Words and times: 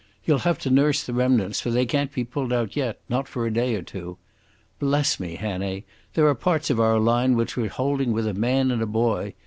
You'll 0.25 0.39
have 0.49 0.57
to 0.61 0.71
nurse 0.71 1.03
the 1.03 1.13
remnants, 1.13 1.61
for 1.61 1.69
they 1.69 1.85
can't 1.85 2.11
be 2.11 2.23
pulled 2.23 2.51
out 2.51 2.75
yet—not 2.75 3.27
for 3.27 3.45
a 3.45 3.53
day 3.53 3.75
or 3.75 3.83
two. 3.83 4.17
Bless 4.79 5.19
me, 5.19 5.35
Hannay, 5.35 5.83
there 6.15 6.25
are 6.25 6.33
parts 6.33 6.71
of 6.71 6.79
our 6.79 6.97
line 6.97 7.35
which 7.35 7.55
we're 7.55 7.69
holding 7.69 8.11
with 8.11 8.25
a 8.25 8.33
man 8.33 8.71
and 8.71 8.81
a 8.81 8.87
boy. 8.87 9.35